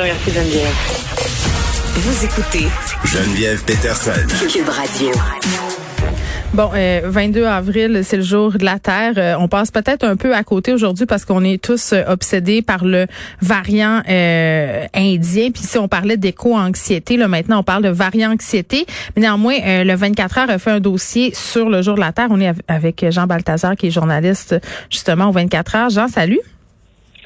Merci 0.00 0.30
Geneviève. 0.30 0.74
Vous 1.96 2.24
écoutez 2.24 2.68
Geneviève 3.04 3.64
Peterson. 3.64 4.12
Cube 4.48 4.68
Radio. 4.68 5.10
Bon, 6.54 6.70
euh, 6.72 7.00
22 7.04 7.44
avril, 7.44 8.02
c'est 8.04 8.18
le 8.18 8.22
jour 8.22 8.52
de 8.52 8.64
la 8.64 8.78
Terre. 8.78 9.14
Euh, 9.16 9.34
on 9.40 9.48
passe 9.48 9.72
peut-être 9.72 10.04
un 10.04 10.14
peu 10.14 10.36
à 10.36 10.44
côté 10.44 10.72
aujourd'hui 10.72 11.04
parce 11.04 11.24
qu'on 11.24 11.42
est 11.42 11.60
tous 11.60 11.92
euh, 11.92 12.04
obsédés 12.06 12.62
par 12.62 12.84
le 12.84 13.06
variant 13.42 14.00
euh, 14.08 14.86
indien. 14.94 15.50
Puis 15.50 15.64
si 15.64 15.78
on 15.78 15.88
parlait 15.88 16.16
d'éco-anxiété, 16.16 17.16
là 17.16 17.26
maintenant 17.26 17.58
on 17.58 17.64
parle 17.64 17.82
de 17.82 17.88
variant-anxiété. 17.88 18.86
Mais 19.16 19.22
néanmoins, 19.22 19.56
le 19.82 19.94
24 19.96 20.38
heures 20.38 20.50
a 20.50 20.58
fait 20.58 20.70
un 20.70 20.80
dossier 20.80 21.34
sur 21.34 21.68
le 21.68 21.82
jour 21.82 21.96
de 21.96 22.00
la 22.00 22.12
Terre. 22.12 22.28
On 22.30 22.40
est 22.40 22.52
avec 22.68 23.04
Jean 23.10 23.26
Balthazar 23.26 23.74
qui 23.74 23.88
est 23.88 23.90
journaliste 23.90 24.54
justement 24.90 25.30
au 25.30 25.32
24 25.32 25.74
heures. 25.74 25.90
Jean, 25.90 26.06
salut. 26.06 26.38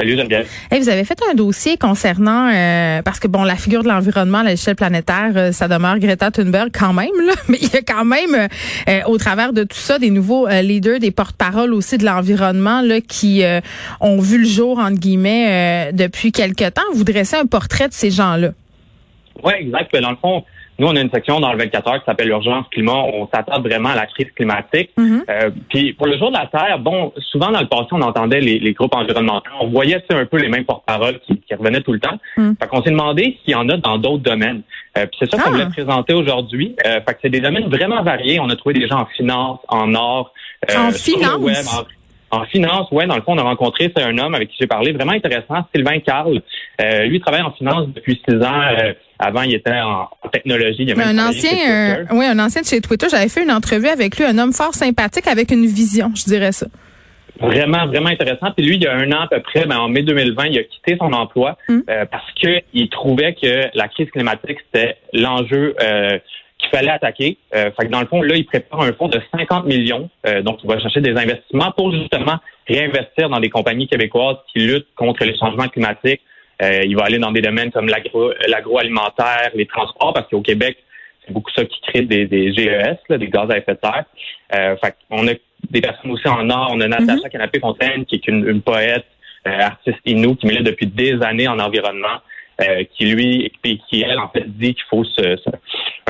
Salut 0.00 0.16
Geneviève. 0.16 0.48
vous 0.72 0.88
avez 0.88 1.04
fait 1.04 1.18
un 1.30 1.34
dossier 1.34 1.76
concernant 1.76 2.50
euh, 2.50 3.02
parce 3.02 3.20
que 3.20 3.28
bon 3.28 3.44
la 3.44 3.56
figure 3.56 3.82
de 3.82 3.88
l'environnement 3.88 4.38
à 4.38 4.44
l'échelle 4.44 4.74
planétaire 4.74 5.32
euh, 5.36 5.52
ça 5.52 5.68
demeure 5.68 5.98
Greta 5.98 6.30
Thunberg 6.30 6.70
quand 6.72 6.94
même 6.94 7.10
là, 7.22 7.34
mais 7.48 7.58
il 7.60 7.68
y 7.68 7.76
a 7.76 7.82
quand 7.82 8.06
même 8.06 8.48
euh, 8.88 9.00
au 9.04 9.18
travers 9.18 9.52
de 9.52 9.62
tout 9.62 9.76
ça 9.76 9.98
des 9.98 10.08
nouveaux 10.08 10.48
leaders, 10.48 11.00
des 11.00 11.10
porte-paroles 11.10 11.74
aussi 11.74 11.98
de 11.98 12.06
l'environnement 12.06 12.80
là 12.80 13.02
qui 13.02 13.42
ont 14.00 14.20
vu 14.20 14.38
le 14.38 14.46
jour 14.46 14.78
entre 14.78 14.98
guillemets 14.98 15.92
depuis 15.92 16.32
quelque 16.32 16.70
temps. 16.70 16.80
Vous 16.94 17.04
dressez 17.04 17.36
un 17.36 17.44
portrait 17.44 17.88
de 17.88 17.92
ces 17.92 18.10
gens-là. 18.10 18.52
Oui, 19.44 19.52
exact. 19.58 19.94
Dans 20.00 20.12
le 20.12 20.16
fond, 20.16 20.44
nous, 20.80 20.86
on 20.86 20.96
a 20.96 21.00
une 21.00 21.10
section 21.10 21.40
dans 21.40 21.52
le 21.52 21.58
24 21.58 21.88
heures 21.88 21.98
qui 21.98 22.06
s'appelle 22.06 22.30
Urgence 22.30 22.64
climat. 22.70 22.94
On 23.12 23.28
s'attarde 23.32 23.62
vraiment 23.66 23.90
à 23.90 23.96
la 23.96 24.06
crise 24.06 24.30
climatique. 24.34 24.90
Mm-hmm. 24.96 25.24
Euh, 25.28 25.50
puis 25.68 25.92
pour 25.92 26.06
le 26.06 26.16
jour 26.16 26.30
de 26.30 26.38
la 26.38 26.46
Terre, 26.46 26.78
bon, 26.78 27.12
souvent 27.30 27.50
dans 27.50 27.60
le 27.60 27.68
passé, 27.68 27.88
on 27.92 28.00
entendait 28.00 28.40
les, 28.40 28.72
groupes 28.72 28.94
environnementaux. 28.94 29.50
On 29.60 29.68
voyait 29.68 30.02
un 30.10 30.24
peu 30.24 30.38
les 30.38 30.48
mêmes 30.48 30.64
porte-paroles 30.64 31.20
qui, 31.20 31.38
revenaient 31.54 31.82
tout 31.82 31.92
le 31.92 32.00
temps. 32.00 32.18
Mm. 32.38 32.52
Fait 32.58 32.66
qu'on 32.68 32.82
s'est 32.82 32.90
demandé 32.90 33.38
s'il 33.44 33.52
y 33.52 33.54
en 33.54 33.68
a 33.68 33.76
dans 33.76 33.98
d'autres 33.98 34.22
domaines. 34.22 34.62
Euh, 34.96 35.04
puis 35.04 35.18
c'est 35.18 35.30
ça 35.30 35.36
qu'on 35.36 35.50
Ah. 35.50 35.52
voulait 35.52 35.68
présenter 35.68 36.14
aujourd'hui. 36.14 36.74
Euh, 36.86 37.00
fait 37.06 37.12
que 37.12 37.18
c'est 37.22 37.30
des 37.30 37.40
domaines 37.40 37.68
vraiment 37.68 38.02
variés. 38.02 38.40
On 38.40 38.48
a 38.48 38.56
trouvé 38.56 38.74
des 38.74 38.88
gens 38.88 39.00
en 39.00 39.06
finance, 39.06 39.58
en 39.68 39.94
art, 39.94 40.32
euh, 40.70 40.74
En 40.78 40.90
sur 40.92 41.14
le 41.18 41.18
finance? 41.20 41.36
web, 41.36 41.56
en- 41.56 41.99
en 42.30 42.44
finance, 42.44 42.90
ouais, 42.92 43.06
dans 43.06 43.16
le 43.16 43.22
fond, 43.22 43.32
on 43.34 43.38
a 43.38 43.42
rencontré, 43.42 43.92
c'est 43.94 44.02
un 44.02 44.16
homme 44.18 44.34
avec 44.34 44.50
qui 44.50 44.56
j'ai 44.60 44.66
parlé, 44.66 44.92
vraiment 44.92 45.12
intéressant, 45.12 45.64
Sylvain 45.74 45.98
Carl. 46.00 46.40
Euh, 46.80 47.04
lui, 47.04 47.16
il 47.16 47.20
travaille 47.20 47.42
en 47.42 47.52
finance 47.52 47.88
depuis 47.88 48.20
six 48.28 48.36
ans. 48.36 48.62
Euh, 48.78 48.92
avant, 49.18 49.42
il 49.42 49.54
était 49.54 49.80
en, 49.80 50.08
technologie. 50.32 50.84
Il 50.84 50.92
a 50.92 50.94
même 50.94 51.18
un 51.18 51.28
ancien, 51.28 51.50
chez 51.50 51.70
euh, 51.70 52.04
oui, 52.12 52.24
un 52.24 52.38
ancien 52.38 52.62
de 52.62 52.66
chez 52.66 52.80
Twitter. 52.80 53.06
J'avais 53.10 53.28
fait 53.28 53.42
une 53.42 53.50
entrevue 53.50 53.88
avec 53.88 54.16
lui, 54.16 54.24
un 54.24 54.38
homme 54.38 54.52
fort 54.52 54.74
sympathique 54.74 55.26
avec 55.26 55.50
une 55.50 55.66
vision, 55.66 56.12
je 56.14 56.24
dirais 56.24 56.52
ça. 56.52 56.66
Vraiment, 57.40 57.86
vraiment 57.86 58.10
intéressant. 58.10 58.52
Puis 58.56 58.66
lui, 58.66 58.76
il 58.76 58.82
y 58.82 58.86
a 58.86 58.94
un 58.94 59.10
an 59.12 59.22
à 59.22 59.28
peu 59.28 59.40
près, 59.40 59.64
ben, 59.64 59.78
en 59.78 59.88
mai 59.88 60.02
2020, 60.02 60.46
il 60.46 60.58
a 60.58 60.62
quitté 60.62 60.96
son 60.98 61.12
emploi 61.12 61.56
Mm. 61.68 61.80
euh, 61.88 62.04
parce 62.10 62.30
que 62.40 62.60
il 62.74 62.88
trouvait 62.90 63.34
que 63.34 63.68
la 63.74 63.88
crise 63.88 64.10
climatique, 64.10 64.58
c'était 64.66 64.96
l'enjeu 65.12 65.74
euh, 65.82 66.18
fallait 66.70 66.90
attaquer. 66.90 67.36
Euh, 67.54 67.70
fait 67.78 67.86
que 67.86 67.90
dans 67.90 68.00
le 68.00 68.06
fond, 68.06 68.22
là, 68.22 68.34
il 68.36 68.44
prépare 68.46 68.80
un 68.82 68.92
fonds 68.92 69.08
de 69.08 69.20
50 69.36 69.66
millions. 69.66 70.08
Euh, 70.26 70.42
donc, 70.42 70.58
il 70.64 70.68
va 70.68 70.78
chercher 70.80 71.00
des 71.00 71.10
investissements 71.16 71.70
pour 71.76 71.92
justement 71.92 72.38
réinvestir 72.68 73.28
dans 73.28 73.40
des 73.40 73.50
compagnies 73.50 73.88
québécoises 73.88 74.36
qui 74.52 74.60
luttent 74.60 74.88
contre 74.96 75.24
les 75.24 75.36
changements 75.36 75.68
climatiques. 75.68 76.20
Euh, 76.62 76.82
il 76.84 76.94
va 76.96 77.04
aller 77.04 77.18
dans 77.18 77.32
des 77.32 77.40
domaines 77.42 77.70
comme 77.72 77.88
l'agro- 77.88 78.32
l'agroalimentaire, 78.48 79.50
les 79.54 79.66
transports, 79.66 80.12
parce 80.12 80.28
qu'au 80.28 80.40
Québec, 80.42 80.76
c'est 81.26 81.32
beaucoup 81.32 81.50
ça 81.54 81.64
qui 81.64 81.80
crée 81.82 82.02
des, 82.02 82.26
des 82.26 82.52
GES, 82.52 82.96
là, 83.08 83.18
des 83.18 83.28
gaz 83.28 83.50
à 83.50 83.58
effet 83.58 83.74
de 83.74 83.78
serre. 83.82 84.04
Euh, 84.54 84.76
fait 84.82 84.94
on 85.10 85.26
a 85.28 85.32
des 85.70 85.80
personnes 85.80 86.10
aussi 86.10 86.26
en 86.28 86.48
art. 86.50 86.70
On 86.72 86.80
a 86.80 86.88
Natacha 86.88 87.28
Canapé-Fontaine, 87.28 88.04
qui 88.06 88.16
est 88.16 88.28
une, 88.28 88.46
une 88.48 88.62
poète, 88.62 89.06
euh, 89.46 89.58
artiste 89.60 89.98
inou, 90.06 90.34
qui 90.34 90.46
milite 90.46 90.64
depuis 90.64 90.86
des 90.86 91.22
années 91.22 91.48
en 91.48 91.58
environnement, 91.58 92.18
euh, 92.60 92.84
qui 92.94 93.06
lui, 93.06 93.50
et 93.64 93.78
qui 93.88 94.02
elle, 94.02 94.18
en 94.18 94.28
fait, 94.28 94.44
dit 94.46 94.74
qu'il 94.74 94.84
faut 94.90 95.04
se, 95.04 95.36
se- 95.36 95.50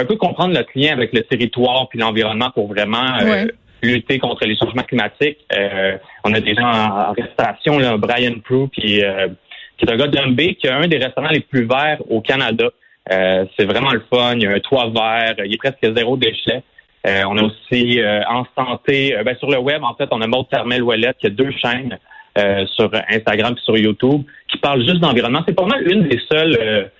un 0.00 0.04
peu 0.04 0.16
comprendre 0.16 0.54
notre 0.54 0.70
lien 0.74 0.92
avec 0.92 1.12
le 1.12 1.22
territoire 1.22 1.88
puis 1.88 1.98
l'environnement 1.98 2.50
pour 2.50 2.68
vraiment 2.68 3.18
euh, 3.20 3.46
lutter 3.82 4.18
contre 4.18 4.46
les 4.46 4.56
changements 4.56 4.82
climatiques. 4.82 5.38
Euh, 5.56 5.96
on 6.24 6.32
a 6.32 6.40
des 6.40 6.54
gens 6.54 6.66
en, 6.66 7.10
en 7.10 7.12
restauration, 7.12 7.78
là, 7.78 7.96
Brian 7.96 8.34
Prue, 8.42 8.68
qui, 8.70 9.02
euh, 9.02 9.28
qui 9.76 9.84
est 9.84 9.92
un 9.92 9.96
gars 9.96 10.08
d'Humbé, 10.08 10.54
qui 10.54 10.68
a 10.68 10.76
un 10.76 10.88
des 10.88 10.98
restaurants 10.98 11.28
les 11.28 11.40
plus 11.40 11.66
verts 11.66 12.00
au 12.08 12.20
Canada. 12.20 12.70
C'est 13.08 13.64
vraiment 13.64 13.92
le 13.92 14.04
fun. 14.12 14.34
Il 14.36 14.42
y 14.42 14.46
a 14.46 14.50
un 14.50 14.60
toit 14.60 14.88
vert. 14.94 15.34
Il 15.44 15.52
est 15.52 15.56
presque 15.56 15.94
zéro 15.96 16.16
déchet. 16.16 16.62
On 17.04 17.36
a 17.38 17.42
aussi 17.42 18.00
en 18.28 18.44
santé, 18.56 19.16
ben, 19.24 19.34
sur 19.36 19.50
le 19.50 19.58
web, 19.58 19.82
en 19.82 19.94
fait, 19.94 20.06
on 20.12 20.20
a 20.20 20.28
Maud 20.28 20.46
Carmel 20.48 20.82
Ouellette 20.82 21.16
qui 21.18 21.26
a 21.26 21.30
deux 21.30 21.50
chaînes 21.50 21.98
sur 22.76 22.90
Instagram 23.08 23.54
et 23.56 23.60
sur 23.64 23.76
YouTube 23.76 24.22
qui 24.48 24.58
parlent 24.58 24.84
juste 24.86 25.00
d'environnement. 25.00 25.42
C'est 25.48 25.56
pas 25.56 25.66
mal 25.66 25.90
une 25.90 26.06
des 26.06 26.20
seules 26.30 26.90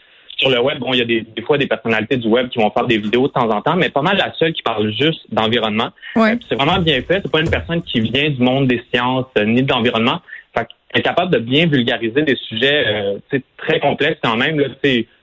sur 0.40 0.50
le 0.50 0.60
web. 0.60 0.78
Bon, 0.78 0.92
il 0.92 0.98
y 0.98 1.02
a 1.02 1.04
des, 1.04 1.20
des 1.20 1.42
fois 1.42 1.58
des 1.58 1.66
personnalités 1.66 2.16
du 2.16 2.28
web 2.28 2.48
qui 2.48 2.58
vont 2.58 2.70
faire 2.70 2.86
des 2.86 2.98
vidéos 2.98 3.28
de 3.28 3.32
temps 3.32 3.48
en 3.50 3.60
temps, 3.62 3.76
mais 3.76 3.90
pas 3.90 4.02
mal 4.02 4.16
la 4.16 4.32
seule 4.38 4.52
qui 4.52 4.62
parle 4.62 4.90
juste 4.92 5.20
d'environnement. 5.30 5.90
Ouais. 6.16 6.32
Euh, 6.32 6.36
c'est 6.48 6.54
vraiment 6.56 6.78
bien 6.80 7.00
fait. 7.02 7.20
C'est 7.22 7.30
pas 7.30 7.40
une 7.40 7.50
personne 7.50 7.82
qui 7.82 8.00
vient 8.00 8.28
du 8.30 8.40
monde 8.42 8.66
des 8.66 8.82
sciences 8.92 9.26
euh, 9.38 9.44
ni 9.44 9.62
de 9.62 9.70
l'environnement. 9.72 10.20
Fait 10.56 10.66
qu'elle 10.66 11.00
est 11.00 11.04
capable 11.04 11.30
de 11.32 11.38
bien 11.38 11.66
vulgariser 11.66 12.22
des 12.22 12.36
sujets 12.48 12.84
euh, 12.88 13.38
très 13.58 13.78
complexes 13.80 14.18
quand 14.22 14.36
même. 14.36 14.58
Là, 14.58 14.66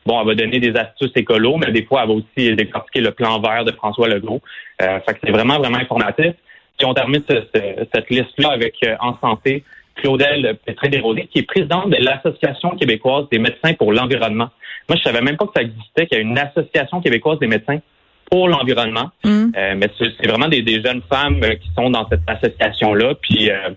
bon, 0.05 0.21
elle 0.21 0.27
va 0.27 0.35
donner 0.35 0.59
des 0.59 0.75
astuces 0.77 1.11
écolo, 1.15 1.57
mais 1.57 1.71
des 1.71 1.83
fois, 1.83 2.01
elle 2.03 2.09
va 2.09 2.13
aussi 2.15 2.55
décortiquer 2.55 3.01
le 3.01 3.11
plan 3.11 3.39
vert 3.41 3.65
de 3.65 3.71
François 3.73 4.07
Legault. 4.07 4.41
Euh, 4.81 4.99
fait 5.05 5.13
que 5.15 5.19
c'est 5.25 5.31
vraiment, 5.31 5.57
vraiment 5.59 5.77
informatif. 5.79 6.33
Puis 6.77 6.85
on 6.85 6.93
termine 6.93 7.23
ce- 7.27 7.43
ce- 7.53 7.85
cette 7.93 8.09
liste-là 8.09 8.51
avec 8.51 8.75
euh, 8.85 8.95
En 8.99 9.17
santé, 9.19 9.63
Claudel 9.97 10.57
Pétré-Desrosiers, 10.65 11.27
qui 11.27 11.39
est 11.39 11.47
présidente 11.47 11.89
de 11.89 11.97
l'Association 11.97 12.71
québécoise 12.71 13.25
des 13.31 13.39
médecins 13.39 13.73
pour 13.73 13.91
l'environnement. 13.91 14.49
Moi, 14.89 14.97
je 14.97 15.03
savais 15.03 15.21
même 15.21 15.37
pas 15.37 15.45
que 15.45 15.53
ça 15.55 15.61
existait, 15.61 16.07
qu'il 16.07 16.17
y 16.17 16.21
a 16.21 16.23
une 16.23 16.37
Association 16.37 17.01
québécoise 17.01 17.39
des 17.39 17.47
médecins 17.47 17.79
pour 18.31 18.47
l'environnement. 18.47 19.09
Mm. 19.23 19.51
Euh, 19.57 19.75
mais 19.77 19.89
c'est 19.97 20.27
vraiment 20.27 20.47
des, 20.47 20.61
des 20.61 20.81
jeunes 20.81 21.01
femmes 21.09 21.41
euh, 21.43 21.55
qui 21.55 21.69
sont 21.77 21.89
dans 21.89 22.07
cette 22.09 22.21
association-là. 22.27 23.15
Puis 23.21 23.49
euh, 23.49 23.69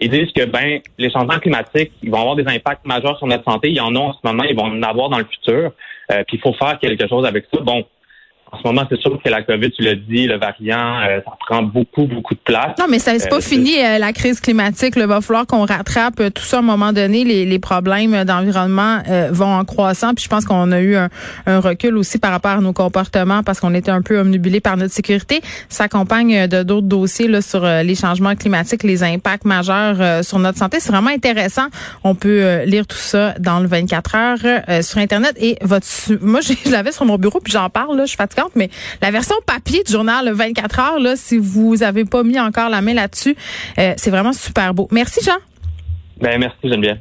ils 0.00 0.10
disent 0.10 0.32
que 0.32 0.44
ben 0.44 0.80
les 0.98 1.10
changements 1.10 1.38
climatiques, 1.38 1.92
ils 2.02 2.10
vont 2.10 2.20
avoir 2.20 2.36
des 2.36 2.46
impacts 2.46 2.86
majeurs 2.86 3.18
sur 3.18 3.26
notre 3.26 3.44
santé. 3.44 3.68
Il 3.68 3.76
y 3.76 3.80
en 3.80 3.94
a 3.94 3.98
en 3.98 4.12
ce 4.12 4.18
moment, 4.24 4.44
ils 4.44 4.56
vont 4.56 4.64
en 4.64 4.82
avoir 4.82 5.08
dans 5.08 5.18
le 5.18 5.24
futur. 5.24 5.72
Euh, 6.10 6.22
puis 6.26 6.36
il 6.36 6.40
faut 6.40 6.52
faire 6.54 6.78
quelque 6.78 7.06
chose 7.08 7.26
avec 7.26 7.46
ça. 7.52 7.60
Bon, 7.60 7.84
en 8.52 8.58
ce 8.58 8.62
moment, 8.66 8.82
c'est 8.90 8.98
sûr 9.00 9.18
que 9.22 9.28
la 9.28 9.42
COVID, 9.42 9.70
tu 9.72 9.82
l'as 9.82 9.94
dit, 9.94 10.26
le 10.26 10.38
variant, 10.38 11.00
euh, 11.00 11.20
ça 11.24 11.32
prend 11.48 11.62
beaucoup, 11.62 12.06
beaucoup 12.06 12.34
de 12.34 12.40
place. 12.40 12.72
Non, 12.78 12.86
mais 12.88 12.98
ça 12.98 13.12
c'est 13.18 13.26
Euh, 13.26 13.30
pas 13.30 13.40
fini 13.40 13.72
euh, 13.84 13.98
la 13.98 14.12
crise 14.12 14.40
climatique. 14.40 14.94
Il 14.96 15.04
va 15.04 15.20
falloir 15.20 15.46
qu'on 15.46 15.64
rattrape 15.66 16.20
euh, 16.20 16.30
tout 16.30 16.42
ça 16.42 16.56
à 16.56 16.60
un 16.60 16.62
moment 16.62 16.92
donné. 16.92 17.24
Les, 17.24 17.44
les 17.44 17.58
problèmes 17.58 18.24
d'environnement 18.24 18.98
euh, 19.08 19.28
vont 19.30 19.52
en 19.54 19.64
croissant. 19.64 20.14
Puis 20.14 20.24
je 20.24 20.28
pense 20.28 20.44
qu'on 20.44 20.72
a 20.72 20.80
eu 20.80 20.96
un, 20.96 21.08
un 21.46 21.60
recul 21.60 21.96
aussi 21.96 22.18
par 22.18 22.30
rapport 22.30 22.52
à 22.52 22.60
nos 22.60 22.72
comportements 22.72 23.42
parce 23.42 23.60
qu'on 23.60 23.74
était 23.74 23.90
un 23.90 24.02
peu 24.02 24.18
omnubilés 24.18 24.60
par 24.60 24.76
notre 24.76 24.92
sécurité. 24.94 25.40
Ça 25.68 25.84
accompagne 25.84 26.46
de 26.48 26.62
d'autres 26.62 26.86
dossiers 26.86 27.28
là, 27.28 27.42
sur 27.42 27.64
les 27.64 27.94
changements 27.94 28.34
climatiques, 28.34 28.82
les 28.82 29.02
impacts 29.02 29.44
majeurs 29.44 29.96
euh, 30.00 30.22
sur 30.22 30.38
notre 30.38 30.58
santé. 30.58 30.80
C'est 30.80 30.92
vraiment 30.92 31.10
intéressant. 31.10 31.66
On 32.04 32.14
peut 32.14 32.62
lire 32.64 32.86
tout 32.86 32.96
ça 32.96 33.34
dans 33.38 33.60
le 33.60 33.66
24 33.68 34.14
heures 34.14 34.38
euh, 34.68 34.82
sur 34.82 34.98
Internet. 34.98 35.34
Et 35.40 35.56
votre, 35.62 35.86
moi, 36.20 36.40
je 36.64 36.70
l'avais 36.70 36.92
sur 36.92 37.04
mon 37.04 37.16
bureau 37.16 37.40
puis 37.40 37.52
j'en 37.52 37.68
parle. 37.70 37.96
Là, 37.96 38.04
je 38.04 38.08
suis 38.08 38.16
mais 38.54 38.70
la 39.00 39.10
version 39.10 39.36
papier 39.46 39.82
du 39.84 39.92
journal 39.92 40.26
le 40.26 40.32
24 40.32 40.78
heures, 40.80 40.98
là, 40.98 41.16
si 41.16 41.38
vous 41.38 41.82
avez 41.82 42.04
pas 42.04 42.22
mis 42.22 42.38
encore 42.38 42.68
la 42.68 42.80
main 42.80 42.94
là-dessus, 42.94 43.36
euh, 43.78 43.94
c'est 43.96 44.10
vraiment 44.10 44.32
super 44.32 44.74
beau. 44.74 44.88
Merci 44.90 45.24
Jean. 45.24 45.38
Ben 46.20 46.38
merci 46.38 46.58
Geneviève. 46.64 46.98